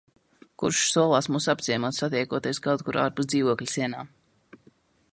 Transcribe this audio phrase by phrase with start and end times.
[0.61, 4.15] Kurš solās mūs apciemot, satiekoties kaut kur ārpus dzīvokļa sienām.